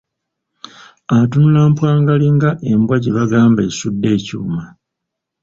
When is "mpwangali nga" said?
1.71-2.49